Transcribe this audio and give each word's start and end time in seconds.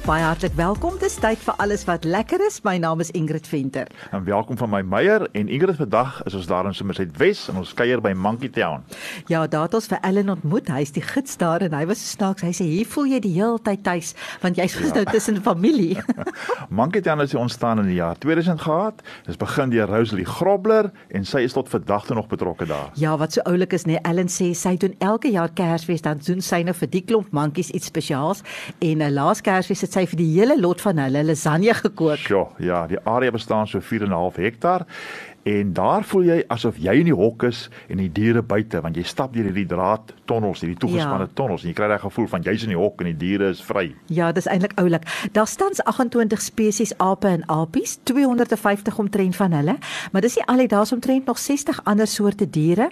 Baie 0.00 0.22
hartlik 0.24 0.54
welkom. 0.56 0.94
Dis 0.96 1.18
tyd 1.20 1.38
vir 1.44 1.58
alles 1.60 1.82
wat 1.84 2.06
lekker 2.08 2.40
is. 2.46 2.62
My 2.64 2.78
naam 2.80 3.02
is 3.04 3.10
Ingrid 3.12 3.44
Venter. 3.46 3.84
En 4.16 4.22
welkom 4.24 4.56
van 4.56 4.70
my 4.72 4.80
Meyer 4.80 5.26
en 5.36 5.48
Ingrid 5.52 5.76
vandag 5.76 6.22
is 6.24 6.34
ons 6.34 6.46
daar 6.48 6.64
in 6.64 6.74
Somerset 6.74 7.10
Wes 7.20 7.42
en 7.52 7.58
ons 7.60 7.74
kuier 7.76 8.00
by 8.00 8.14
Monkey 8.16 8.48
Town. 8.48 8.80
Ja, 9.28 9.42
daar 9.46 9.68
het 9.68 9.76
ons 9.76 9.90
vir 9.92 10.00
Ellen 10.00 10.32
ontmoet. 10.32 10.70
Hy's 10.72 10.94
die 10.96 11.04
gids 11.04 11.36
daar 11.36 11.60
en 11.60 11.76
hy 11.76 11.82
was 11.90 12.00
snaaks. 12.14 12.46
Hy 12.46 12.52
sê 12.56 12.64
hier 12.70 12.88
voel 12.88 13.10
jy 13.12 13.18
die 13.26 13.34
hele 13.34 13.60
tyd 13.60 13.82
tuis 13.84 14.14
want 14.40 14.56
jy's 14.56 14.78
ja. 14.80 14.88
nou 14.96 15.04
tussen 15.10 15.42
familie. 15.44 16.00
Monkey 16.80 17.04
Town 17.04 17.20
het 17.20 17.36
ontstaan 17.36 17.84
in 17.84 17.92
die 17.92 17.98
jaar 18.00 18.16
2000 18.24 18.64
gehad. 18.64 19.04
Dit 19.28 19.38
begin 19.38 19.76
deur 19.76 19.92
Rosalie 19.92 20.24
Grobler 20.24 20.88
en 21.12 21.28
sy 21.28 21.44
is 21.44 21.52
tot 21.52 21.68
vandag 21.68 22.08
toe 22.08 22.16
nog 22.16 22.32
betrokke 22.32 22.64
daar. 22.64 22.88
Ja, 22.96 23.18
wat 23.20 23.36
so 23.36 23.44
oulik 23.44 23.76
is, 23.76 23.84
nee, 23.84 24.00
Ellen 24.08 24.32
sê 24.32 24.54
sy 24.56 24.78
doen 24.80 24.96
elke 24.98 25.28
jaar 25.28 25.52
Kersfees 25.52 26.08
dan 26.08 26.24
doen 26.24 26.40
sy 26.40 26.64
nou 26.64 26.74
vir 26.80 26.88
die 26.96 27.04
klomp 27.04 27.36
monkeys 27.36 27.68
iets 27.76 27.92
spesiaals 27.92 28.40
en 28.80 29.04
'n 29.04 29.06
uh, 29.06 29.12
laas 29.12 29.44
Kersfees 29.44 29.89
het 29.90 29.98
sy 29.98 30.06
vir 30.12 30.20
die 30.22 30.30
hele 30.36 30.56
lot 30.60 30.82
van 30.84 31.00
hulle 31.02 31.24
lasagne 31.26 31.74
gekook. 31.74 32.22
Ja, 32.30 32.44
ja, 32.62 32.80
die 32.90 32.98
area 33.10 33.34
bestaan 33.34 33.66
so 33.66 33.82
4.5 33.82 34.38
hektaar 34.38 34.86
en 35.42 35.72
daar 35.72 36.04
voel 36.04 36.26
jy 36.28 36.38
asof 36.52 36.78
jy 36.80 36.94
in 37.00 37.08
die 37.08 37.16
hok 37.16 37.46
is 37.48 37.68
en 37.88 38.00
die 38.02 38.10
diere 38.12 38.42
buite 38.42 38.80
want 38.84 38.98
jy 38.98 39.04
stap 39.08 39.32
deur 39.34 39.48
hierdie 39.48 39.66
draad 39.68 40.12
tonnels, 40.28 40.60
hierdie 40.64 40.78
toegespanne 40.80 41.26
ja. 41.28 41.34
tonnels 41.34 41.64
en 41.64 41.70
jy 41.70 41.76
kry 41.78 41.88
daai 41.90 42.00
gevoel 42.02 42.28
van 42.30 42.44
jy's 42.46 42.66
in 42.66 42.74
die 42.74 42.78
hok 42.78 43.00
en 43.00 43.10
die 43.12 43.18
diere 43.20 43.50
is 43.54 43.62
vry. 43.64 43.88
Ja, 44.12 44.30
dis 44.36 44.48
eintlik 44.50 44.76
oulik. 44.80 45.06
Daar 45.36 45.48
staan 45.50 45.72
28 45.76 46.42
spesies 46.42 46.92
ape 46.98 47.28
en 47.30 47.44
apies, 47.48 47.98
250 48.08 48.98
omtrent 48.98 49.36
van 49.36 49.56
hulle, 49.56 49.76
maar 50.12 50.24
dis 50.24 50.36
nie 50.38 50.46
al 50.50 50.64
die 50.64 50.70
daar's 50.70 50.92
omtrent 50.92 51.26
nog 51.30 51.38
60 51.38 51.82
ander 51.84 52.08
soorte 52.10 52.48
diere. 52.50 52.90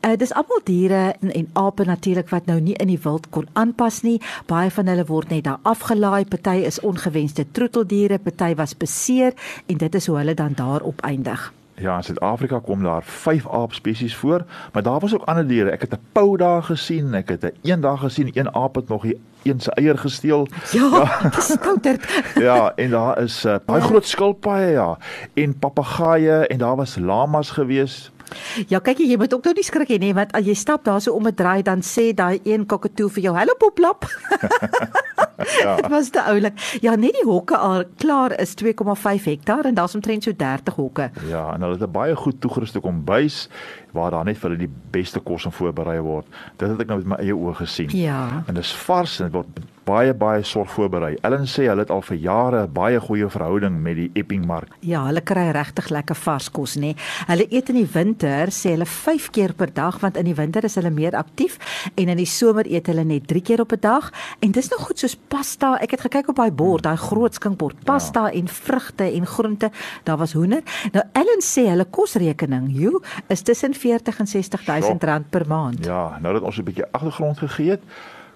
Uh 0.00 0.16
dis 0.18 0.32
almal 0.38 0.60
diere 0.64 1.02
en, 1.20 1.32
en 1.32 1.48
ape 1.58 1.84
natuurlik 1.88 2.30
wat 2.32 2.46
nou 2.46 2.60
nie 2.60 2.76
in 2.80 2.92
die 2.92 3.00
wild 3.02 3.30
kon 3.34 3.48
aanpas 3.58 4.02
nie. 4.06 4.18
Baie 4.50 4.70
van 4.70 4.90
hulle 4.90 5.06
word 5.08 5.32
net 5.34 5.46
daar 5.48 5.60
afgelaai, 5.68 6.24
party 6.30 6.62
is 6.68 6.80
ongewenste 6.80 7.46
troeteldiere, 7.52 8.18
party 8.22 8.54
was 8.58 8.76
beseer 8.76 9.34
en 9.66 9.82
dit 9.82 9.98
is 9.98 10.06
hoe 10.06 10.20
hulle 10.22 10.34
dan 10.38 10.54
daar 10.56 10.82
opeindig. 10.86 11.52
Ja, 11.82 11.96
in 11.96 12.02
Suid-Afrika 12.02 12.58
kom 12.58 12.82
daar 12.82 13.02
5 13.02 13.48
aap 13.48 13.72
spesies 13.72 14.16
voor, 14.16 14.44
maar 14.72 14.82
daar 14.82 15.00
was 15.00 15.14
ook 15.14 15.24
ander 15.24 15.46
diere. 15.46 15.70
Ek 15.70 15.80
het 15.80 15.92
'n 15.92 16.00
pou 16.12 16.36
daar 16.36 16.62
gesien, 16.62 17.14
ek 17.14 17.28
het 17.28 17.44
'n 17.44 17.54
eendag 17.62 18.00
gesien 18.00 18.30
een 18.32 18.54
aap 18.54 18.74
het 18.74 18.88
nog 18.88 19.04
een 19.42 19.60
se 19.60 19.70
eier 19.70 19.98
gesteel. 19.98 20.48
Ja, 20.72 20.88
ja. 20.90 21.04
geskouterd. 21.38 22.22
ja, 22.48 22.72
en 22.76 22.90
daar 22.90 23.22
is 23.22 23.44
uh, 23.44 23.56
baie 23.66 23.80
groot 23.80 24.06
skilpaaie 24.06 24.70
ja, 24.70 24.98
en 25.34 25.58
papegaaie 25.58 26.46
en 26.46 26.58
daar 26.58 26.76
was 26.76 26.96
lamas 26.98 27.50
gewees. 27.50 28.10
Ja, 28.68 28.78
kyk 28.78 28.98
jy 28.98 29.16
moet 29.16 29.34
ook 29.34 29.44
nou 29.44 29.54
nie 29.54 29.64
skrik 29.64 29.98
nie, 30.00 30.14
want 30.14 30.32
as 30.32 30.44
jy 30.44 30.54
stap 30.54 30.84
daar 30.84 31.00
so 31.00 31.12
om 31.12 31.26
'n 31.26 31.34
draai 31.34 31.62
dan 31.62 31.82
sê 31.82 32.14
daai 32.14 32.40
een 32.44 32.66
kokkatoe 32.66 33.10
vir 33.10 33.22
jou, 33.22 33.36
"Hallo 33.36 33.54
poplap." 33.58 34.04
ja. 35.62 35.76
Dit 35.76 35.88
was 35.96 36.10
te 36.10 36.22
oulik. 36.22 36.78
Ja, 36.80 36.94
net 36.94 37.12
die 37.12 37.24
hokke 37.24 37.56
al 37.56 37.84
klaar 37.96 38.40
is 38.40 38.54
2,5 38.64 39.24
hektaar 39.24 39.64
en 39.64 39.74
daar's 39.74 39.94
omtrent 39.94 40.22
so 40.22 40.32
30 40.36 40.74
hokke. 40.74 41.10
Ja, 41.28 41.54
en 41.54 41.60
hulle 41.60 41.78
het 41.78 41.82
'n 41.88 41.90
baie 41.92 42.16
goed 42.16 42.40
toegeruste 42.40 42.80
kombuis 42.80 43.48
waar 43.92 44.10
daar 44.10 44.24
net 44.24 44.38
vir 44.38 44.50
hulle 44.50 44.64
die 44.66 44.74
beste 44.90 45.20
kos 45.20 45.44
in 45.44 45.52
voorberei 45.52 46.00
word. 46.00 46.26
Dit 46.56 46.68
het 46.68 46.80
ek 46.80 46.88
nou 46.88 46.98
met 47.02 47.12
my 47.14 47.20
eie 47.24 47.36
oë 47.36 47.54
gesien. 47.62 47.92
Ja. 47.96 48.42
En 48.46 48.54
dit 48.54 48.64
is 48.64 48.74
vars 48.86 49.20
en 49.20 49.30
dit 49.30 49.36
word 49.36 49.62
baie 49.86 50.12
baie 50.14 50.42
sorg 50.46 50.70
voorberei. 50.76 51.16
Ellen 51.26 51.46
sê 51.50 51.66
hulle 51.66 51.82
het 51.82 51.90
al 51.90 52.02
vir 52.06 52.18
jare 52.22 52.60
baie 52.70 53.00
goeie 53.02 53.26
verhouding 53.32 53.80
met 53.82 53.98
die 53.98 54.08
Epping 54.18 54.44
mark. 54.46 54.70
Ja, 54.86 55.02
hulle 55.08 55.22
kry 55.26 55.48
regtig 55.54 55.90
lekker 55.94 56.18
vars 56.18 56.48
kos, 56.54 56.76
nê. 56.78 56.92
Hulle 57.26 57.48
eet 57.50 57.72
in 57.72 57.80
die 57.80 57.88
winter 57.94 58.52
sê 58.54 58.76
hulle 58.76 58.86
5 58.86 59.30
keer 59.34 59.54
per 59.58 59.72
dag 59.74 59.98
want 60.02 60.18
in 60.20 60.28
die 60.28 60.36
winter 60.38 60.64
is 60.68 60.78
hulle 60.78 60.92
meer 60.94 61.16
aktief 61.18 61.58
en 61.96 62.12
in 62.12 62.20
die 62.20 62.28
somer 62.28 62.68
eet 62.70 62.90
hulle 62.92 63.04
net 63.08 63.26
3 63.30 63.42
keer 63.42 63.64
op 63.64 63.72
'n 63.74 63.80
dag 63.82 64.12
en 64.40 64.52
dis 64.52 64.70
nou 64.70 64.80
goed 64.80 64.98
soos 64.98 65.16
pasta. 65.28 65.78
Ek 65.82 65.90
het 65.90 66.06
gekyk 66.06 66.28
op 66.28 66.36
daai 66.36 66.50
bord, 66.50 66.84
daai 66.84 66.96
groot 66.96 67.34
skinkbord, 67.34 67.84
pasta 67.84 68.28
ja. 68.30 68.38
en 68.38 68.48
vrugte 68.48 69.04
en 69.04 69.26
groente. 69.26 69.70
Daar 70.04 70.18
was 70.18 70.32
hoender. 70.32 70.62
Nou 70.92 71.04
Ellen 71.12 71.42
sê 71.42 71.66
hulle 71.68 71.84
kosrekening, 71.84 72.70
joe, 72.70 73.00
is 73.28 73.42
tussen 73.42 73.74
40 73.82 74.24
en 74.24 74.32
60 74.36 74.66
000 74.66 75.06
rand 75.10 75.30
per 75.30 75.46
maand. 75.48 75.84
Ja, 75.84 76.18
nou 76.20 76.34
dat 76.34 76.42
ons 76.42 76.58
'n 76.58 76.64
bietjie 76.64 76.90
agtergrond 76.90 77.38
gegee 77.38 77.70
het, 77.70 77.82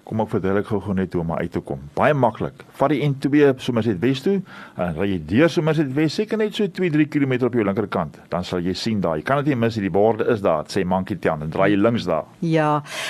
kom 0.07 0.21
ek 0.23 0.29
verduidelik 0.31 0.69
gou-gou 0.69 0.93
net 0.95 1.15
hoe 1.15 1.21
om 1.21 1.33
uit 1.35 1.51
te 1.51 1.61
kom. 1.67 1.81
Baie 1.97 2.15
maklik. 2.15 2.63
Vat 2.79 2.93
die 2.93 3.01
N2 3.03 3.49
sommer 3.63 3.85
net 3.89 3.99
Wes 4.03 4.21
toe 4.23 4.37
en 4.79 4.95
ry 4.95 5.09
jy 5.11 5.17
deur 5.31 5.51
sommer 5.51 5.75
net 5.75 5.91
Wes, 5.97 6.15
seker 6.15 6.39
net 6.39 6.55
so 6.55 6.67
2-3 6.79 7.07
km 7.11 7.33
op 7.49 7.57
jou 7.57 7.65
linkerkant. 7.67 8.19
Dan 8.31 8.47
sal 8.47 8.63
jy 8.63 8.75
sien 8.77 9.01
daar. 9.03 9.17
Jy 9.19 9.25
kan 9.27 9.41
dit 9.43 9.51
nie 9.51 9.59
mis, 9.65 9.79
die 9.83 9.91
borde 9.91 10.27
is 10.31 10.43
daar. 10.45 10.67
Sê 10.71 10.85
Monkey 10.87 11.19
Town 11.23 11.43
en 11.43 11.51
draai 11.51 11.73
jy 11.73 11.81
links 11.81 12.07
daar. 12.07 12.29
Ja. 12.45 12.69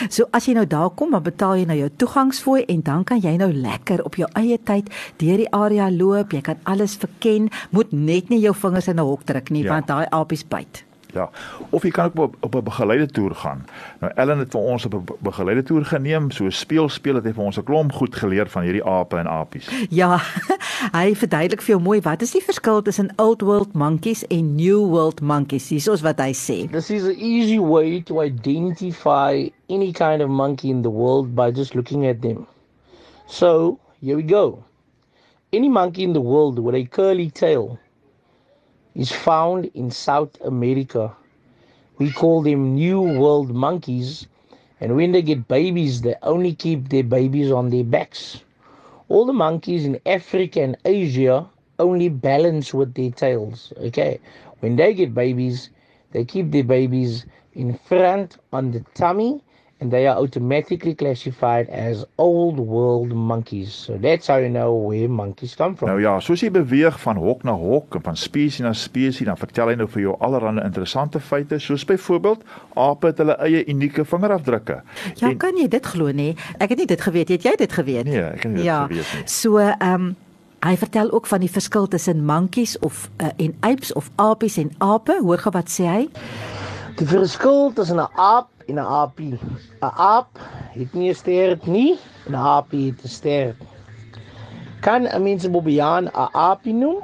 So 0.09 0.25
as 0.33 0.49
jy 0.49 0.57
nou 0.57 0.65
daar 0.69 0.89
kom, 0.97 1.13
dan 1.13 1.25
betaal 1.27 1.61
jy 1.61 1.69
nou 1.69 1.77
jou 1.83 1.91
toegangsfooi 2.01 2.65
en 2.73 2.81
dan 2.89 3.05
kan 3.07 3.21
jy 3.21 3.35
nou 3.37 3.51
lekker 3.53 4.03
op 4.07 4.17
jou 4.17 4.29
eie 4.39 4.57
tyd 4.57 4.89
deur 5.21 5.43
die 5.43 5.51
area 5.53 5.91
loop. 5.93 6.33
Jy 6.33 6.41
kan 6.49 6.65
alles 6.65 6.97
verken. 6.97 7.51
Moet 7.77 7.93
net 7.93 8.33
nie 8.33 8.41
jou 8.41 8.55
vingers 8.57 8.89
in 8.89 8.97
'n 8.97 9.05
hok 9.05 9.23
druk 9.25 9.53
nie, 9.53 9.63
ja. 9.63 9.73
want 9.73 9.87
daai 9.87 10.07
apies 10.09 10.43
byt. 10.43 10.86
Ja. 11.13 11.29
Of 11.69 11.83
jy 11.83 11.89
kan 11.89 12.05
ook 12.05 12.17
op 12.19 12.35
op 12.39 12.55
'n 12.55 12.63
begeleide 12.63 13.05
toer 13.05 13.35
gaan. 13.35 13.65
Nou 13.99 14.11
Ellen 14.15 14.39
het 14.39 14.51
vir 14.51 14.61
ons 14.61 14.85
op 14.85 14.93
'n 14.93 15.03
begeleide 15.19 15.63
toer 15.63 15.85
geneem, 15.85 16.31
so 16.31 16.49
speel 16.49 16.89
speel 16.89 17.15
het 17.15 17.23
hy 17.23 17.33
vir 17.33 17.43
ons 17.43 17.57
'n 17.57 17.63
klomp 17.63 17.91
goed 17.91 18.15
geleer 18.15 18.49
van 18.49 18.63
hierdie 18.63 18.83
ape 18.83 19.17
en 19.17 19.27
apies. 19.27 19.69
Ja. 19.89 20.19
Hy 20.99 21.15
verduidelik 21.15 21.61
vir 21.61 21.75
jou 21.75 21.81
mooi 21.81 22.01
wat 22.01 22.21
is 22.21 22.31
die 22.31 22.43
verskil 22.43 22.81
tussen 22.81 23.13
old 23.15 23.41
world 23.41 23.73
monkeys 23.73 24.27
en 24.27 24.55
new 24.55 24.87
world 24.89 25.21
monkeys. 25.21 25.67
Dis 25.67 25.83
soos 25.83 26.01
wat 26.01 26.19
hy 26.19 26.33
sê. 26.33 26.69
This 26.71 26.89
is 26.89 27.03
an 27.03 27.15
easy 27.17 27.57
way 27.59 28.01
to 28.01 28.21
identify 28.21 29.49
any 29.69 29.91
kind 29.91 30.21
of 30.21 30.29
monkey 30.29 30.69
in 30.69 30.81
the 30.81 30.91
world 30.91 31.35
by 31.35 31.51
just 31.51 31.73
looking 31.73 32.05
at 32.05 32.21
them. 32.21 32.45
So, 33.25 33.79
here 34.01 34.15
we 34.15 34.23
go. 34.23 34.63
Any 35.51 35.69
monkey 35.69 36.03
in 36.03 36.13
the 36.13 36.21
world 36.21 36.59
with 36.59 36.75
a 36.75 36.85
curly 36.85 37.29
tail 37.29 37.79
is 38.97 39.11
found 39.11 39.69
in 39.75 39.91
South 39.91 40.41
America. 40.41 41.15
We 41.99 42.11
call 42.11 42.41
them 42.41 42.73
New 42.73 42.99
World 42.99 43.53
monkeys, 43.53 44.25
and 44.81 44.95
when 44.95 45.11
they 45.11 45.21
get 45.21 45.47
babies, 45.47 46.01
they 46.01 46.15
only 46.23 46.53
keep 46.55 46.89
their 46.89 47.03
babies 47.03 47.51
on 47.51 47.69
their 47.69 47.83
backs. 47.83 48.41
All 49.07 49.25
the 49.25 49.33
monkeys 49.33 49.85
in 49.85 50.01
Africa 50.07 50.61
and 50.63 50.77
Asia 50.83 51.47
only 51.77 52.09
balance 52.09 52.73
with 52.73 52.95
their 52.95 53.11
tails. 53.11 53.71
Okay, 53.77 54.19
when 54.61 54.75
they 54.77 54.95
get 54.95 55.13
babies, 55.13 55.69
they 56.11 56.25
keep 56.25 56.49
their 56.51 56.63
babies 56.63 57.25
in 57.53 57.77
front 57.77 58.37
on 58.51 58.71
the 58.71 58.83
tummy 58.95 59.43
and 59.79 59.91
they 59.91 60.07
are 60.07 60.17
automatically 60.17 60.95
classified 60.95 61.69
as 61.69 62.05
old 62.17 62.59
world 62.59 63.13
monkeys. 63.13 63.73
So 63.73 63.97
that's 63.97 64.27
how 64.27 64.37
you 64.37 64.49
know 64.49 64.73
where 64.73 65.07
monkeys 65.07 65.55
come 65.55 65.75
from. 65.75 65.89
Nou 65.89 66.01
ja, 66.01 66.17
soos 66.23 66.41
jy 66.41 66.49
beweeg 66.51 66.97
van 67.03 67.19
hok 67.21 67.45
na 67.45 67.53
hok 67.57 67.99
en 67.99 68.05
van 68.05 68.17
spesies 68.17 68.63
na 68.65 68.73
spesies, 68.73 69.27
dan 69.29 69.37
vertel 69.37 69.73
hy 69.73 69.77
nou 69.77 69.89
vir 69.93 70.07
jou 70.07 70.17
allerlei 70.25 70.65
interessante 70.65 71.21
feite, 71.21 71.61
soos 71.61 71.85
byvoorbeeld 71.85 72.45
ape 72.73 73.11
het 73.11 73.21
hulle 73.21 73.37
eie 73.45 73.65
unieke 73.69 74.05
vingerafdrukke. 74.05 74.81
Ja, 75.21 75.29
en, 75.29 75.37
kan 75.41 75.57
jy 75.57 75.67
dit 75.69 75.91
glo 75.93 76.13
nie? 76.13 76.31
Ek 76.57 76.73
het 76.73 76.81
nie 76.81 76.89
dit 76.89 77.03
geweet, 77.09 77.35
het 77.37 77.45
jy 77.45 77.57
dit 77.61 77.77
geweet? 77.81 78.09
Nee, 78.09 78.23
ek 78.33 78.47
het 78.47 78.55
nie 78.57 78.65
ja, 78.65 78.85
dit 78.87 78.97
geweet 78.97 79.19
nie. 79.21 79.35
So, 79.37 79.61
ehm 79.61 79.93
um, 80.07 80.15
Hy 80.65 80.73
vertel 80.81 81.11
ook 81.13 81.27
van 81.29 81.43
die 81.45 81.51
verskil 81.53 81.85
tussen 81.87 82.23
monkeys 82.25 82.79
of 82.81 83.09
uh, 83.21 83.29
en 83.37 83.53
apes 83.61 83.93
of 83.93 84.09
apies 84.15 84.57
en 84.57 84.71
ape. 84.81 85.19
Hoor 85.21 85.37
gou 85.37 85.53
wat 85.53 85.69
sê 85.69 85.85
hy? 85.85 86.07
Die 86.97 87.05
verskil 87.05 87.67
tussen 87.77 87.99
'n 88.01 88.09
aap 88.27 88.47
en 88.69 88.75
'n 88.81 88.87
aapie. 88.99 89.35
'n 89.87 89.91
Aap 90.11 90.29
het 90.79 90.93
nie 90.97 91.09
'n 91.11 91.15
stert 91.23 91.67
nie, 91.75 91.91
'n 92.29 92.35
aapie 92.53 92.85
het 92.89 93.03
'n 93.05 93.07
stert. 93.19 93.59
Kan 94.85 95.01
'n 95.05 95.21
mens 95.23 95.43
'n 95.45 95.51
bobiaan 95.51 96.05
'n 96.07 96.29
aapie 96.33 96.73
noem? 96.73 96.97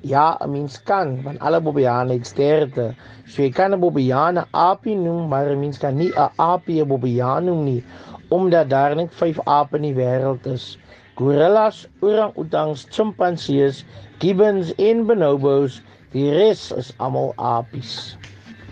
Ja, 0.00 0.26
'n 0.40 0.50
mens 0.50 0.82
kan, 0.82 1.22
want 1.22 1.38
alle 1.38 1.60
bobiane 1.60 2.12
het 2.12 2.26
sterte. 2.26 2.94
So 3.24 3.42
jy 3.42 3.50
kan 3.50 3.70
'n 3.72 3.80
bobiaan 3.80 4.38
'n 4.38 4.48
aapie 4.50 4.96
noem, 4.96 5.28
maar 5.28 5.46
'n 5.46 5.60
mens 5.60 5.78
kan 5.78 5.94
nie 5.96 6.10
'n 6.10 6.30
aapie 6.36 6.82
'n 6.82 6.88
bobiaan 6.88 7.44
noem 7.44 7.64
nie, 7.64 7.84
omdat 8.28 8.68
daar 8.68 8.96
net 8.96 9.14
5 9.14 9.38
ape 9.44 9.76
in 9.76 9.82
die 9.82 9.94
wêreld 9.94 10.46
is. 10.46 10.78
Gorillas, 11.14 11.86
orang-utangs, 12.00 12.86
chimpansees, 12.90 13.84
gibbons 14.18 14.74
en 14.74 15.06
bonobos, 15.06 15.82
die 16.10 16.30
res 16.30 16.72
is 16.72 16.94
almal 16.98 17.32
apies. 17.36 18.16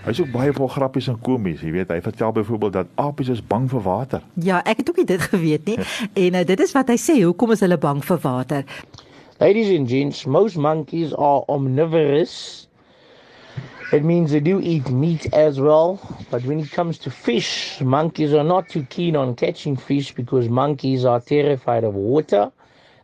Hy's 0.05 0.21
ook 0.21 0.33
baie 0.35 0.53
vol 0.53 0.69
grappies 0.69 1.07
en 1.09 1.17
komies, 1.25 1.63
jy 1.65 1.71
weet, 1.73 1.89
hy 1.89 2.03
vertel 2.05 2.33
byvoorbeeld 2.37 2.75
dat 2.77 2.91
apies 3.01 3.31
is 3.33 3.39
bang 3.41 3.65
vir 3.71 3.81
water. 3.87 4.25
Ja, 4.37 4.59
ek 4.69 4.83
het 4.83 4.91
ook 4.93 5.01
nie 5.01 5.07
dit 5.09 5.23
geweet 5.33 5.65
nie. 5.71 5.79
en 6.27 6.37
uh, 6.37 6.43
dit 6.45 6.61
is 6.61 6.75
wat 6.77 6.93
hy 6.93 6.99
sê, 7.01 7.17
hoekom 7.23 7.55
is 7.57 7.65
hulle 7.65 7.79
bang 7.81 8.03
vir 8.05 8.21
water? 8.21 8.67
Ladies 9.41 9.73
and 9.73 9.89
gents, 9.89 10.27
most 10.27 10.61
monkeys 10.61 11.15
are 11.17 11.41
omnivorous. 11.49 12.69
It 13.93 14.05
means 14.05 14.31
they 14.31 14.41
do 14.45 14.61
eat 14.61 14.91
meat 14.91 15.33
as 15.33 15.59
well, 15.61 15.97
but 16.31 16.45
when 16.45 16.61
it 16.61 16.71
comes 16.71 16.99
to 16.99 17.11
fish, 17.11 17.81
monkeys 17.81 18.35
are 18.35 18.45
not 18.45 18.69
too 18.69 18.85
keen 18.91 19.17
on 19.17 19.35
catching 19.35 19.77
fish 19.77 20.13
because 20.15 20.51
monkeys 20.51 21.05
are 21.07 21.21
terrified 21.21 21.85
of 21.85 21.95
water. 21.95 22.53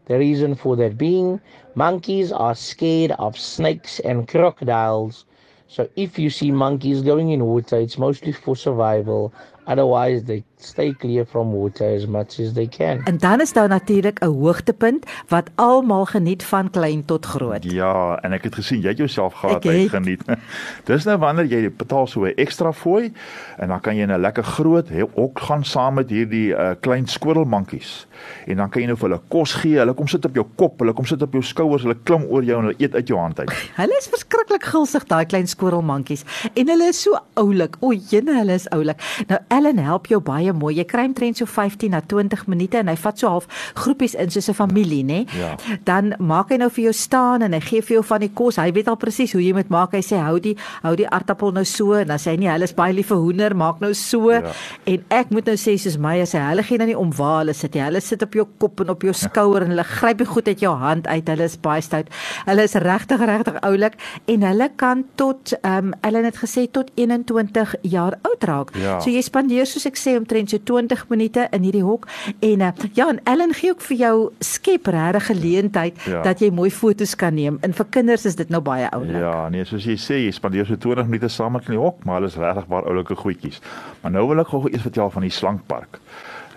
The 0.04 0.18
reason 0.18 0.54
for 0.54 0.76
that 0.76 0.98
being, 0.98 1.40
monkeys 1.74 2.30
are 2.30 2.54
scared 2.54 3.12
of 3.12 3.38
snakes 3.38 4.00
and 4.00 4.28
crocodiles. 4.28 5.24
So 5.70 5.88
if 5.94 6.18
you 6.18 6.30
see 6.30 6.50
monkeys 6.50 7.00
going 7.00 7.30
in 7.30 7.46
water, 7.46 7.78
it's 7.78 7.96
mostly 7.96 8.32
for 8.32 8.56
survival. 8.56 9.32
Otherwise, 9.66 10.24
they 10.24 10.44
stay 10.64 10.94
clear 10.98 11.24
from 11.26 11.52
water 11.52 11.94
as 11.96 12.06
much 12.06 12.38
as 12.40 12.52
they 12.52 12.66
can. 12.66 13.00
En 13.04 13.18
dan 13.18 13.40
is 13.40 13.52
daar 13.52 13.68
natuurlik 13.68 14.18
'n 14.20 14.26
hoogtepunt 14.26 15.06
wat 15.28 15.50
almal 15.54 16.04
geniet 16.04 16.44
van 16.44 16.70
klein 16.70 17.04
tot 17.04 17.26
groot. 17.26 17.64
Ja, 17.64 18.18
en 18.22 18.32
ek 18.32 18.44
het 18.44 18.54
gesien 18.54 18.80
jy 18.80 18.88
het 18.88 18.96
jouself 18.96 19.34
gehad 19.34 19.64
het. 19.64 19.88
geniet. 19.88 20.22
Dis 20.84 21.04
nou 21.04 21.18
wanneer 21.18 21.44
jy 21.44 21.70
betaal 21.76 22.06
so 22.06 22.24
'n 22.24 22.32
ekstra 22.36 22.72
fooi 22.72 23.12
en 23.58 23.68
dan 23.68 23.80
kan 23.80 23.96
jy 23.96 24.02
in 24.02 24.12
'n 24.12 24.20
lekker 24.20 24.44
groot 24.44 24.88
hok 25.14 25.38
gaan 25.38 25.64
saam 25.64 25.94
met 25.94 26.10
hierdie 26.10 26.52
uh, 26.54 26.70
klein 26.80 27.06
squirrelmankies. 27.06 28.06
En 28.46 28.56
dan 28.56 28.68
kan 28.68 28.82
jy 28.82 28.86
nou 28.86 28.98
vir 28.98 29.08
hulle 29.08 29.20
kos 29.28 29.52
gee. 29.52 29.78
Hulle 29.78 29.94
kom 29.94 30.06
sit 30.06 30.24
op 30.24 30.34
jou 30.34 30.46
kop, 30.54 30.78
hulle 30.78 30.92
kom 30.92 31.06
sit 31.06 31.22
op 31.22 31.32
jou 31.32 31.42
skouers, 31.42 31.82
hulle 31.82 31.96
klim 32.02 32.24
oor 32.28 32.44
jou 32.44 32.58
en 32.58 32.64
hulle 32.64 32.78
eet 32.78 32.94
uit 32.94 33.08
jou 33.08 33.18
hand 33.18 33.40
uit. 33.40 33.50
Hulle 33.80 33.96
is 33.98 34.08
verskriklik 34.08 34.64
gulsig 34.64 35.04
daai 35.04 35.24
klein 35.26 35.46
skorrelmantjies 35.46 36.24
en 36.54 36.68
hulle 36.68 36.88
is 36.88 37.02
so 37.02 37.18
oulik. 37.34 37.76
O, 37.80 37.92
jene, 37.92 38.36
hulle 38.38 38.52
is 38.52 38.68
oulik. 38.70 39.00
Nou 39.28 39.40
Ellen 39.48 39.78
help 39.78 40.06
jou 40.06 40.20
baie 40.20 40.49
mooi. 40.56 40.74
Jy 40.78 40.84
kry 40.84 41.04
omtrent 41.08 41.40
so 41.40 41.46
15 41.46 41.90
na 41.90 42.00
20 42.00 42.46
minute 42.48 42.78
en 42.80 42.88
hy 42.88 42.96
vat 42.96 43.18
so 43.18 43.28
half 43.28 43.48
groepies 43.78 44.14
in 44.14 44.30
soos 44.30 44.48
'n 44.48 44.54
familie, 44.54 45.04
nê? 45.04 45.26
Ja. 45.38 45.56
Dan 45.84 46.14
maak 46.18 46.50
hy 46.50 46.56
nou 46.56 46.70
vir 46.70 46.84
jou 46.84 46.92
staan 46.92 47.42
en 47.42 47.52
hy 47.52 47.60
gee 47.60 47.82
vir 47.82 47.94
jou 47.96 48.04
van 48.04 48.20
die 48.20 48.30
kos. 48.34 48.56
Hy 48.56 48.72
weet 48.72 48.88
al 48.88 48.96
presies 48.96 49.32
hoe 49.32 49.42
jy 49.42 49.52
moet 49.52 49.68
maak. 49.68 49.92
Hy 49.92 50.02
sê 50.02 50.16
hou 50.18 50.38
die 50.40 50.56
hou 50.82 50.94
die 50.96 51.08
aartappel 51.08 51.52
nou 51.52 51.64
so 51.64 51.94
en 51.94 52.06
dan 52.06 52.18
sê 52.18 52.30
hy 52.30 52.36
nie 52.36 52.48
hulle 52.48 52.64
is 52.64 52.74
baie 52.74 52.92
lief 52.92 53.08
vir 53.08 53.16
hoender, 53.16 53.54
maak 53.54 53.80
nou 53.80 53.92
so. 53.94 54.30
Ja. 54.30 54.52
En 54.86 55.04
ek 55.10 55.30
moet 55.30 55.46
nou 55.46 55.56
sê 55.56 55.76
soos 55.78 55.98
my 55.98 56.20
as 56.20 56.32
hy 56.32 56.40
hulle 56.40 56.62
gee 56.62 56.78
nou 56.78 56.86
nie 56.86 56.96
om 56.96 57.12
waar 57.16 57.38
hulle 57.40 57.54
sit 57.54 57.74
nie. 57.74 57.82
Hulle 57.82 58.00
sit 58.00 58.22
op 58.22 58.32
jou 58.32 58.46
kop 58.58 58.80
en 58.80 58.90
op 58.90 59.02
jou 59.02 59.12
skouer 59.12 59.62
en 59.62 59.74
hulle 59.74 59.84
gryp 59.84 60.18
die 60.18 60.26
goed 60.26 60.48
uit 60.48 60.60
jou 60.60 60.74
hand 60.76 61.06
uit. 61.06 61.28
Hulle 61.28 61.44
is 61.44 61.56
baie 61.56 61.82
stout. 61.82 62.08
Hulle 62.46 62.62
is 62.62 62.74
regtig 62.74 63.20
regtig 63.20 63.60
oulik 63.66 63.94
en 64.26 64.42
hulle 64.42 64.70
kan 64.76 65.04
tot 65.14 65.52
ehm 65.60 65.90
um, 65.90 65.94
hulle 66.00 66.24
het 66.24 66.36
gesê 66.40 66.66
tot 66.72 66.90
21 66.94 67.74
jaar 67.82 68.16
oud 68.22 68.44
raak. 68.44 68.74
Ja. 68.74 69.00
So 69.00 69.10
jy 69.10 69.20
spandeer 69.22 69.66
soos 69.66 69.86
ek 69.86 69.98
sê 70.00 70.16
omtrent 70.16 70.39
so 70.48 70.58
20 70.58 71.04
minute 71.08 71.48
in 71.52 71.62
hierdie 71.62 71.82
hok 71.84 72.06
en 72.40 72.60
uh, 72.60 72.70
ja, 72.94 73.08
en 73.08 73.20
Ellen 73.24 73.54
gee 73.54 73.70
ook 73.70 73.80
vir 73.80 73.96
jou 73.96 74.14
skep 74.40 74.86
regtig 74.86 75.26
geleentheid 75.26 75.96
Ja. 76.06 76.22
dat 76.22 76.40
jy 76.40 76.50
mooi 76.50 76.70
foto's 76.70 77.14
kan 77.16 77.34
neem. 77.34 77.58
En 77.62 77.72
vir 77.72 77.86
kinders 77.90 78.24
is 78.26 78.36
dit 78.36 78.48
nou 78.48 78.60
baie 78.62 78.88
oulik. 78.90 79.16
Ja, 79.20 79.48
nee, 79.48 79.64
soos 79.64 79.84
jy 79.84 79.96
sê, 79.96 80.20
jy 80.24 80.30
spandeer 80.32 80.66
so 80.66 80.76
20 80.76 81.06
minute 81.06 81.28
saam 81.28 81.52
met 81.52 81.66
in 81.68 81.74
die 81.76 81.80
hok, 81.82 82.04
maar 82.04 82.20
hulle 82.20 82.28
is 82.32 82.36
regtig 82.36 82.66
baie 82.66 82.84
oulike 82.84 83.14
goedjies. 83.16 83.60
Maar 84.02 84.12
nou 84.12 84.26
wil 84.28 84.40
ek 84.40 84.48
gou 84.48 84.68
eers 84.70 84.82
vertel 84.82 85.10
van 85.10 85.22
die 85.22 85.30
slankpark. 85.34 86.00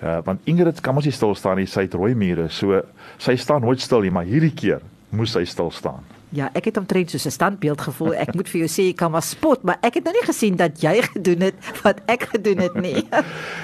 Uh, 0.03 0.17
want 0.25 0.41
Ingrid 0.45 0.81
kan 0.83 0.95
mos 0.95 1.05
nie 1.05 1.13
stil 1.15 1.35
staan 1.35 1.57
nie, 1.57 1.65
sy 1.67 1.81
het 1.85 1.93
rooi 1.95 2.13
mure, 2.15 2.49
so 2.49 2.81
sy 3.17 3.35
staan 3.39 3.61
nooit 3.63 3.79
stil 3.79 4.01
nie, 4.03 4.11
maar 4.11 4.25
hierdie 4.27 4.51
keer 4.53 4.81
moes 5.15 5.31
sy 5.31 5.45
stil 5.45 5.71
staan. 5.71 6.03
Ja, 6.33 6.47
ek 6.57 6.65
het 6.71 6.77
omtrent 6.81 7.11
soos 7.13 7.25
'n 7.25 7.31
standbeeld 7.31 7.81
gevoel. 7.81 8.15
Ek 8.15 8.33
moet 8.33 8.49
vir 8.49 8.65
jou 8.65 8.69
sê 8.69 8.87
jy 8.89 8.93
kan 8.93 9.11
maar 9.11 9.21
spot, 9.21 9.63
maar 9.63 9.77
ek 9.81 9.93
het 9.93 10.03
nou 10.03 10.13
nie 10.13 10.25
gesien 10.25 10.55
dat 10.55 10.81
jy 10.81 11.01
gedoen 11.01 11.41
het 11.41 11.55
wat 11.83 12.01
ek 12.07 12.23
gedoen 12.33 12.57
het 12.57 12.73
nie. 12.73 13.07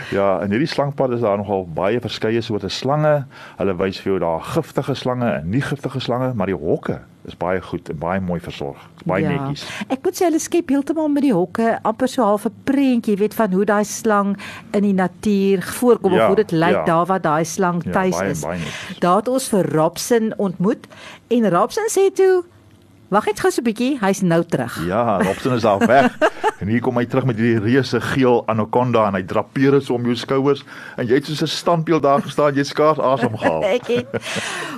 Ja, 0.10 0.42
in 0.42 0.50
hierdie 0.50 0.68
slangpad 0.68 1.12
is 1.12 1.22
daar 1.22 1.38
nogal 1.38 1.68
baie 1.68 2.00
verskeie 2.02 2.42
soorte 2.42 2.70
slange. 2.70 3.26
Hulle 3.58 3.76
wys 3.78 4.00
vir 4.02 4.12
jou 4.12 4.20
daar 4.20 4.42
giftige 4.42 4.96
slange 4.96 5.30
en 5.32 5.50
nie 5.50 5.62
giftige 5.62 6.00
slange, 6.00 6.34
maar 6.34 6.50
die 6.50 6.56
hokke 6.56 7.02
is 7.26 7.38
baie 7.38 7.62
goed 7.62 7.90
en 7.90 7.98
baie 7.98 8.20
mooi 8.20 8.40
versorg. 8.40 8.90
Baie 9.06 9.24
ja. 9.24 9.30
netjies. 9.30 9.66
Ek 9.88 10.02
moet 10.04 10.18
sê 10.18 10.26
hulle 10.26 10.40
skep 10.40 10.70
heeltemal 10.70 11.10
met 11.14 11.24
die 11.24 11.34
hokke 11.34 11.78
amper 11.84 12.08
so 12.10 12.24
half 12.24 12.46
'n 12.46 12.54
prentjie, 12.64 13.14
jy 13.14 13.20
weet 13.20 13.34
van 13.34 13.54
hoe 13.54 13.66
daai 13.66 13.86
slang 13.86 14.38
in 14.74 14.84
die 14.84 14.94
natuur 14.94 15.62
voorkom 15.62 16.14
Ja, 16.14 16.22
of 16.22 16.28
hoe 16.28 16.36
dit 16.36 16.52
lyk 16.52 16.82
ja. 16.82 16.86
daar 16.86 17.06
waar 17.06 17.22
daai 17.22 17.46
slang 17.46 17.84
Ja, 17.86 17.92
tuis 17.92 18.18
baie, 18.18 18.30
is. 18.30 18.42
baie 18.42 18.58
netjies. 18.58 19.00
Daar 19.00 19.16
het 19.18 19.28
ons 19.28 19.50
vir 19.50 19.70
Robson 19.74 20.34
ontmoet 20.38 20.88
en 21.28 21.50
Robson 21.50 21.86
sê 21.90 22.10
toe 22.14 22.44
Wag 23.10 23.26
net 23.26 23.40
gou 23.42 23.50
so 23.50 23.62
'n 23.62 23.66
bietjie, 23.66 23.98
hy's 24.00 24.22
nou 24.22 24.44
terug. 24.46 24.86
Ja, 24.86 25.18
Robson 25.18 25.56
is 25.56 25.66
al 25.66 25.80
weg. 25.80 26.14
en 26.62 26.68
hier 26.68 26.82
kom 26.82 26.98
hy 26.98 27.06
terug 27.10 27.26
met 27.26 27.40
hierdie 27.40 27.58
reuse 27.58 27.98
geel 28.02 28.44
anaconda 28.46 29.08
en 29.08 29.16
hy 29.18 29.24
drapeer 29.24 29.72
dit 29.72 29.84
so 29.84 29.96
om 29.96 30.06
jou 30.06 30.14
skouers 30.16 30.62
en 31.00 31.08
jy 31.08 31.18
het 31.18 31.26
soos 31.26 31.42
'n 31.42 31.50
standbeeld 31.50 32.04
daar 32.04 32.22
gestaan, 32.22 32.54
jy 32.54 32.64
skaars 32.64 33.00
asem 33.00 33.34
gehaal. 33.38 33.64
ek 33.78 33.88
het 33.88 34.06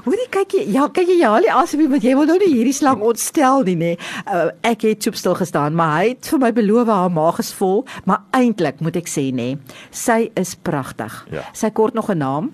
Hoorie 0.06 0.30
kyk 0.32 0.56
jy 0.56 0.64
ja 0.72 0.88
kyk 0.88 1.12
jy 1.12 1.18
ja 1.20 1.34
al 1.36 1.44
die 1.44 1.52
asem 1.52 1.84
want 1.90 2.04
jy 2.08 2.16
wil 2.16 2.26
nou 2.26 2.38
nie 2.40 2.54
hierdie 2.54 2.78
slang 2.78 3.02
ontstel 3.02 3.68
nie 3.68 3.76
nê. 3.76 3.92
Uh, 4.24 4.48
ek 4.64 4.88
het 4.88 5.04
soop 5.04 5.20
stil 5.20 5.36
gestaan 5.36 5.76
maar 5.76 6.00
hy 6.00 6.16
het 6.16 6.32
vir 6.32 6.40
my 6.40 6.54
beloof 6.56 6.88
haar 6.88 7.12
maag 7.12 7.44
is 7.44 7.52
vol 7.52 7.84
maar 8.06 8.24
eintlik 8.32 8.80
moet 8.80 8.96
ek 8.96 9.12
sê 9.12 9.28
nê 9.36 9.58
sy 9.92 10.32
is 10.40 10.56
pragtig. 10.56 11.28
Ja. 11.32 11.44
Sy 11.52 11.70
kort 11.76 11.94
nog 11.94 12.08
'n 12.08 12.18
naam. 12.18 12.52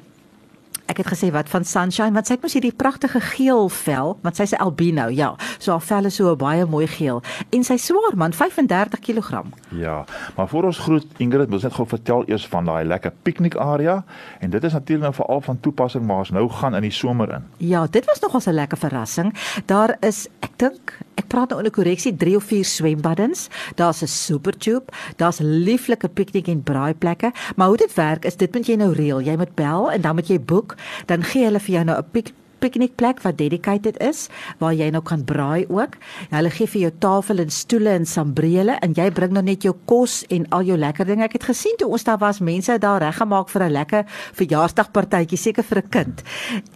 Ek 0.88 1.02
het 1.02 1.08
gesê 1.12 1.32
wat 1.36 1.50
van 1.52 1.66
Sunshine 1.68 2.16
want 2.16 2.28
sy 2.28 2.38
het 2.38 2.44
mos 2.46 2.54
hierdie 2.56 2.74
pragtige 2.76 3.20
geel 3.20 3.68
vel 3.70 4.16
want 4.24 4.36
sy's 4.40 4.54
'n 4.54 4.62
albino 4.64 5.08
ja. 5.10 5.36
So 5.60 5.72
haar 5.72 5.82
vel 5.82 6.06
is 6.06 6.16
so 6.16 6.36
baie 6.36 6.66
mooi 6.66 6.88
geel 6.88 7.22
en 7.52 7.64
sy 7.64 7.78
swaar 7.78 8.16
man 8.16 8.34
35 8.34 9.00
kg. 9.00 9.44
Ja, 9.70 10.06
maar 10.36 10.48
voor 10.48 10.64
ons 10.64 10.78
groet 10.78 11.06
Ingrid, 11.18 11.50
moet 11.50 11.64
net 11.64 11.74
gou 11.74 11.88
vertel 11.88 12.24
eers 12.28 12.48
van 12.48 12.66
daai 12.66 12.86
lekker 12.86 13.12
piknikarea 13.22 14.04
en 14.40 14.50
dit 14.50 14.64
is 14.64 14.74
natuurlik 14.74 15.04
nou 15.04 15.14
veral 15.14 15.42
van 15.42 15.60
toepassing 15.60 16.06
maar 16.06 16.18
ons 16.18 16.32
nou 16.32 16.50
gaan 16.50 16.76
in 16.76 16.82
die 16.82 16.92
somer 16.92 17.34
in. 17.34 17.44
Ja, 17.58 17.88
dit 17.88 18.06
was 18.06 18.20
nogals 18.20 18.46
'n 18.48 18.54
lekker 18.54 18.78
verrassing. 18.78 19.34
Daar 19.66 19.98
is, 20.00 20.28
ek 20.40 20.52
dink, 20.56 20.98
praat 21.28 21.50
nou 21.50 21.60
onder 21.60 21.72
korreksie, 21.72 22.16
3 22.16 22.36
of 22.36 22.44
4 22.44 22.66
swembaddens. 22.66 23.48
Daar's 23.76 24.02
'n 24.02 24.08
supertube, 24.08 24.86
daar's 25.16 25.40
lieflike 25.40 26.08
piknik 26.08 26.48
en 26.48 26.64
braaiplekke, 26.64 27.32
maar 27.56 27.68
hoe 27.68 27.78
dit 27.78 27.94
werk 27.94 28.26
is 28.26 28.36
dit 28.36 28.54
moet 28.54 28.68
jy 28.68 28.76
nou 28.76 28.94
reël. 28.94 29.22
Jy 29.22 29.36
moet 29.36 29.56
bel 29.56 29.92
en 29.92 30.02
dan 30.02 30.16
moet 30.16 30.28
jy 30.28 30.40
boek, 30.40 30.76
dan 31.06 31.24
gee 31.24 31.44
hulle 31.44 31.60
vir 31.60 31.74
jou 31.74 31.84
nou 31.84 31.98
'n 31.98 32.06
pik 32.12 32.34
piknikplek 32.60 33.22
wat 33.24 33.38
dedicated 33.38 33.98
is 34.04 34.28
waar 34.60 34.74
jy 34.74 34.90
nou 34.94 35.02
kan 35.06 35.24
braai 35.26 35.66
ook. 35.70 35.98
Hulle 36.30 36.52
gee 36.54 36.68
vir 36.68 36.82
jou 36.82 36.92
tafel 37.00 37.40
en 37.44 37.50
stoele 37.54 37.90
en 37.90 38.06
sambrele 38.06 38.78
en 38.82 38.94
jy 38.98 39.10
bring 39.12 39.34
nou 39.36 39.44
net 39.44 39.64
jou 39.64 39.74
kos 39.86 40.24
en 40.34 40.48
al 40.56 40.68
jou 40.68 40.78
lekker 40.78 41.06
dinge. 41.06 41.26
Ek 41.28 41.38
het 41.38 41.48
gesien 41.50 41.78
toe 41.78 41.90
ons 41.92 42.04
daar 42.08 42.20
was, 42.22 42.40
mense 42.40 42.72
het 42.72 42.82
daar 42.82 43.02
reggemaak 43.02 43.50
vir 43.50 43.64
'n 43.64 43.72
lekker 43.72 44.04
verjaarsdagpartytjie, 44.34 45.38
seker 45.38 45.64
vir 45.64 45.78
'n 45.78 45.90
kind. 45.90 46.24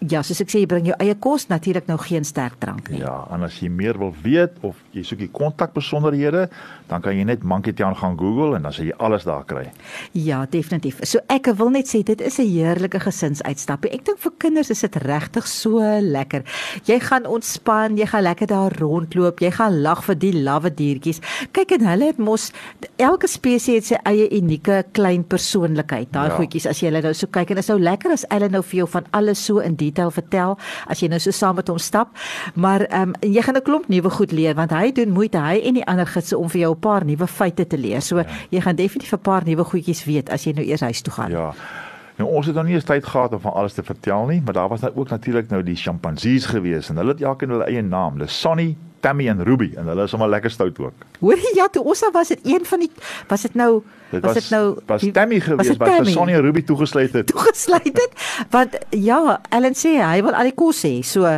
Ja, 0.08 0.22
soos 0.22 0.42
ek 0.42 0.50
sê, 0.50 0.60
jy 0.60 0.66
bring 0.66 0.86
jou 0.86 0.96
eie 1.00 1.16
kos, 1.16 1.48
natuurlik 1.48 1.88
nou 1.88 1.98
geen 1.98 2.24
sterk 2.24 2.60
drank 2.60 2.90
nie. 2.90 3.00
Ja, 3.00 3.28
en 3.32 3.44
as 3.44 3.60
jy 3.60 3.70
meer 3.70 3.98
wil 3.98 4.14
weet 4.24 4.52
of 4.62 4.76
jy 4.92 5.04
soek 5.04 5.20
die 5.20 5.32
kontakbesonderhede, 5.32 6.50
dan 6.88 7.02
kan 7.02 7.16
jy 7.16 7.24
net 7.24 7.44
Monkey 7.44 7.74
Town 7.74 7.96
gaan 7.96 8.18
Google 8.18 8.56
en 8.56 8.64
dan 8.64 8.74
sal 8.74 8.86
jy 8.86 8.94
alles 8.98 9.24
daar 9.24 9.46
kry. 9.46 9.72
Ja, 10.12 10.46
definitief. 10.46 11.00
So 11.04 11.20
ek 11.28 11.46
wil 11.56 11.70
net 11.70 11.88
sê 11.88 12.04
dit 12.04 12.22
is 12.22 12.40
'n 12.40 12.48
heerlike 12.48 13.00
gesinsuitstapie. 13.00 13.92
Ek 13.92 14.06
dink 14.06 14.20
vir 14.20 14.32
kinders 14.38 14.70
is 14.70 14.82
dit 14.82 14.96
regtig 14.96 15.48
so 15.48 15.71
lekker. 15.80 16.44
Jy 16.86 17.00
gaan 17.00 17.26
ontspan, 17.26 17.98
jy 17.98 18.06
gaan 18.06 18.24
lekker 18.24 18.48
daar 18.48 18.74
rondloop, 18.80 19.40
jy 19.40 19.52
gaan 19.52 19.82
lag 19.82 20.04
vir 20.04 20.16
die 20.16 20.34
lawwe 20.44 20.74
diertjies. 20.74 21.22
Kyk 21.52 21.72
en 21.72 21.86
hulle 21.86 22.06
het 22.06 22.18
mos 22.18 22.52
elke 22.98 23.28
spesies 23.28 23.80
het 23.82 23.86
sy 23.86 24.00
eie 24.10 24.28
unieke 24.38 24.84
klein 24.92 25.24
persoonlikheid. 25.24 26.12
Daai 26.12 26.28
Ja. 26.28 26.32
ja. 26.32 26.38
goedjies 26.38 26.68
as 26.68 26.80
jy 26.80 26.90
hulle 26.90 27.02
nou 27.02 27.14
so 27.14 27.28
kyk 27.28 27.52
en 27.52 27.56
dit 27.56 27.64
is 27.64 27.70
nou 27.70 27.80
lekker 27.80 28.12
as 28.12 28.26
hulle 28.30 28.50
nou 28.50 28.62
vir 28.64 28.78
jou 28.78 28.88
van 28.88 29.06
alles 29.12 29.46
so 29.46 29.60
in 29.60 29.76
detail 29.76 30.12
vertel 30.12 30.58
as 30.88 31.02
jy 31.02 31.10
nou 31.12 31.20
so 31.20 31.32
saam 31.32 31.56
met 31.56 31.68
hom 31.68 31.80
stap. 31.80 32.16
Maar 32.56 32.88
ehm 32.90 33.14
um, 33.14 33.16
jy 33.22 33.42
gaan 33.42 33.58
'n 33.58 33.64
klomp 33.64 33.88
nuwe 33.88 34.10
goed 34.10 34.32
leer 34.32 34.56
want 34.56 34.72
hy 34.72 34.92
doen 34.92 35.10
moeite 35.10 35.38
hy 35.38 35.62
en 35.64 35.74
die 35.74 35.86
ander 35.86 36.06
gidse 36.08 36.38
om 36.38 36.50
vir 36.50 36.62
jou 36.62 36.74
'n 36.76 36.80
paar 36.80 37.06
nuwe 37.06 37.28
feite 37.28 37.68
te 37.68 37.78
leer. 37.78 38.02
So 38.02 38.18
ja. 38.18 38.26
jy 38.50 38.62
gaan 38.62 38.76
definitief 38.76 39.14
'n 39.14 39.22
paar 39.22 39.44
nuwe 39.46 39.64
goedjies 39.64 40.06
weet 40.06 40.30
as 40.30 40.44
jy 40.44 40.54
nou 40.54 40.66
eers 40.66 40.82
huis 40.82 41.02
toe 41.02 41.14
gaan. 41.14 41.32
Ja. 41.32 41.54
Nou 42.20 42.30
ons 42.30 42.46
het 42.46 42.56
nou 42.56 42.66
nie 42.68 42.76
eens 42.76 42.88
tyd 42.88 43.06
gehad 43.06 43.34
om 43.34 43.40
van 43.40 43.54
alles 43.54 43.74
te 43.74 43.84
vertel 43.84 44.26
nie, 44.26 44.42
maar 44.42 44.54
daar 44.54 44.70
was 44.70 44.82
nou 44.82 44.92
ook 44.96 45.10
natuurlik 45.10 45.50
nou 45.50 45.64
die 45.64 45.76
sjimpansees 45.76 46.46
gewees 46.46 46.90
en 46.90 46.98
hulle 47.02 47.16
het 47.16 47.22
elkeen 47.22 47.50
hulle 47.50 47.70
eie 47.70 47.82
naam. 47.82 48.18
Hulle 48.18 48.28
Sonny, 48.28 48.76
Tammy 49.02 49.28
en 49.32 49.44
Ruby 49.44 49.72
en 49.76 49.90
hulle 49.92 50.04
is 50.08 50.14
sommer 50.14 50.30
lekker 50.30 50.54
stout 50.54 50.80
ook. 50.80 51.08
Hoor 51.20 51.42
jy 51.42 51.56
ja, 51.56 51.68
toe 51.68 51.84
ons 51.84 52.00
daar 52.00 52.14
was 52.16 52.28
dit 52.34 52.40
een 52.44 52.66
van 52.66 52.86
die 52.86 52.92
was 53.28 53.42
dit 53.48 53.58
nou 53.60 53.82
Dit 54.12 54.24
was 54.26 54.34
dit 54.34 54.50
nou 54.52 54.76
was 54.86 55.04
Tammy 55.16 55.40
gewees 55.40 55.78
wat 55.80 55.94
vir? 56.02 56.10
Sonny 56.12 56.34
en 56.36 56.42
Ruby 56.44 56.64
toegesluit 56.68 57.14
het. 57.16 57.28
toegesluit 57.32 57.96
het 57.96 58.46
want 58.52 58.76
ja 58.90 59.40
Ellen 59.56 59.76
sê 59.78 59.94
hy 60.02 60.20
wil 60.26 60.36
al 60.36 60.50
die 60.50 60.56
kos 60.58 60.82
hê 60.84 60.94
so 61.08 61.30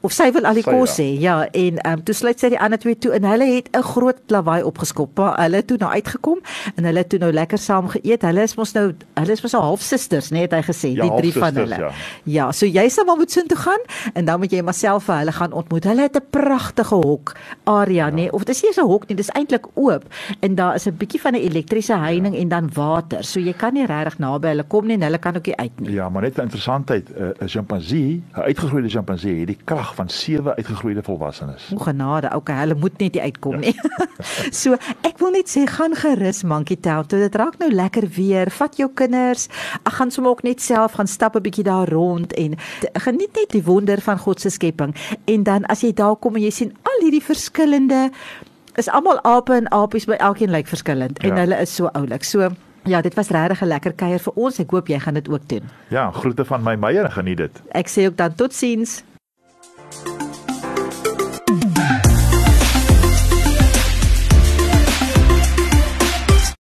of 0.00 0.14
sy 0.16 0.30
wil 0.32 0.48
al 0.48 0.56
die 0.56 0.64
Sy, 0.64 0.72
kos 0.72 0.96
ja. 0.96 1.04
hê 1.04 1.08
ja 1.20 1.34
en 1.64 1.80
um, 1.90 2.04
toe 2.06 2.16
sluit 2.16 2.40
sy 2.40 2.52
die 2.54 2.60
ander 2.60 2.80
twee 2.80 2.96
toe 2.96 3.12
en 3.18 3.26
hulle 3.28 3.48
het 3.50 3.68
'n 3.76 3.84
groot 3.84 4.22
lawaai 4.32 4.62
opgeskop 4.64 5.18
maar 5.18 5.36
hulle 5.42 5.60
toe 5.64 5.76
nou 5.82 5.90
uitgekom 5.92 6.40
en 6.76 6.88
hulle 6.88 7.04
toe 7.06 7.20
nou 7.20 7.32
lekker 7.32 7.58
saam 7.58 7.88
geëet 7.92 8.24
hulle 8.28 8.42
is 8.48 8.56
mos 8.56 8.72
nou 8.72 8.86
hulle 9.20 9.32
is 9.32 9.42
mos 9.42 9.52
nou 9.52 9.62
half 9.62 9.82
susters 9.84 10.30
net 10.30 10.50
het 10.50 10.56
hy 10.56 10.62
gesê 10.72 10.88
Ja, 10.96 11.04
die 11.04 11.16
drie 11.20 11.32
van 11.32 11.52
halfsusters, 11.52 11.76
hulle 11.76 11.92
ja. 12.24 12.46
ja 12.46 12.52
so 12.52 12.66
jy 12.66 12.88
sal 12.88 13.04
maar 13.04 13.16
moet 13.16 13.30
sin 13.30 13.46
toe 13.46 13.58
gaan 13.58 13.82
en 14.14 14.24
dan 14.24 14.40
moet 14.40 14.52
jy 14.52 14.62
maar 14.62 14.74
self 14.74 15.04
vir 15.04 15.20
hulle 15.20 15.32
gaan 15.32 15.52
ontmoet 15.52 15.84
hulle 15.84 16.08
het 16.08 16.16
'n 16.16 16.26
pragtige 16.30 16.96
hok 17.12 17.34
area 17.64 18.10
nê 18.10 18.28
of 18.32 18.44
dis 18.44 18.62
nie 18.62 18.72
eens 18.72 18.80
'n 18.82 18.90
hok 18.92 19.08
nie 19.08 19.16
dis 19.16 19.32
eintlik 19.38 19.66
oop 19.74 20.04
en 20.40 20.54
daar 20.54 20.74
is 20.74 20.86
'n 20.86 20.96
bietjie 20.96 21.20
van 21.20 21.34
'n 21.34 21.44
elektriese 21.48 21.96
heining 21.96 22.34
en 22.34 22.48
dan 22.48 22.70
water 22.74 23.24
so 23.24 23.40
jy 23.40 23.52
kan 23.52 23.74
nie 23.74 23.86
regtig 23.86 24.18
naby 24.18 24.48
hulle 24.48 24.64
kom 24.68 24.86
nie 24.86 24.94
en 24.94 25.02
hulle 25.02 25.18
kan 25.18 25.36
ook 25.36 25.46
nie 25.46 25.56
uit 25.56 25.80
nie 25.80 25.92
Ja, 25.92 26.08
maar 26.08 26.22
net 26.22 26.38
'n 26.38 26.40
interessantheid, 26.40 27.08
'n 27.08 27.22
uh, 27.22 27.48
chimpansee, 27.48 28.22
'n 28.34 28.40
uitgegroeide 28.40 28.88
chimpansee 28.88 29.38
het 29.38 29.46
die 29.46 29.58
krag 29.64 29.94
van 29.94 30.08
sewe 30.08 30.56
uitgegroeide 30.56 31.02
volwassenes. 31.02 31.70
O 31.74 31.78
genade, 31.78 32.34
okay, 32.34 32.56
hulle 32.58 32.74
moet 32.74 32.98
net 32.98 33.12
nie 33.12 33.22
uitkom 33.22 33.58
nie. 33.60 33.74
so, 34.62 34.72
ek 35.02 35.18
wil 35.18 35.30
net 35.30 35.48
sê 35.50 35.66
gaan 35.66 35.94
gerus 35.94 36.42
Monkey 36.42 36.76
Town. 36.76 37.06
toe. 37.06 37.18
Dit 37.18 37.34
raak 37.34 37.58
nou 37.58 37.70
lekker 37.72 38.08
weer. 38.08 38.50
Vat 38.50 38.76
jou 38.76 38.90
kinders. 38.94 39.48
Ek 39.82 39.92
gaan 39.92 40.10
sommer 40.10 40.32
ook 40.32 40.42
net 40.42 40.62
self 40.62 40.92
gaan 40.92 41.06
stap 41.06 41.36
'n 41.36 41.42
bietjie 41.42 41.64
daar 41.64 41.88
rond 41.88 42.32
en 42.32 42.56
geniet 42.92 43.32
net 43.34 43.50
die 43.50 43.64
wonder 43.64 44.00
van 44.00 44.18
God 44.18 44.40
se 44.40 44.50
skepping. 44.50 44.94
En 45.24 45.42
dan 45.42 45.64
as 45.66 45.80
jy 45.80 45.92
daar 45.92 46.16
kom 46.16 46.36
en 46.36 46.42
jy 46.42 46.50
sien 46.50 46.72
al 46.82 47.01
hierdie 47.02 47.22
verskillende 47.22 48.10
is 48.80 48.88
almal 48.88 49.18
ape 49.28 49.52
en 49.58 49.66
apies 49.72 50.06
by 50.08 50.16
elkeen 50.18 50.50
lyk 50.54 50.66
verskillend 50.70 51.18
en 51.22 51.28
Ja. 51.34 51.42
hulle 51.44 51.60
is 51.60 51.74
so 51.74 51.90
oulik. 51.94 52.24
So 52.24 52.48
Ja, 52.84 53.00
dit 53.00 53.14
was 53.14 53.28
regtig 53.30 53.60
'n 53.62 53.66
lekker 53.68 53.92
kuier 53.92 54.18
vir 54.18 54.32
ons. 54.34 54.58
Ek 54.58 54.70
hoop 54.70 54.88
jy 54.88 54.98
gaan 54.98 55.14
dit 55.14 55.28
ook 55.28 55.48
doen. 55.48 55.62
Ja, 55.90 56.10
groete 56.10 56.44
van 56.44 56.62
my 56.64 56.74
Meyer, 56.74 57.10
geniet 57.10 57.36
dit. 57.36 57.62
Ek 57.70 57.86
sê 57.88 58.06
ook 58.06 58.16
dan 58.16 58.34
totsiens. 58.34 59.04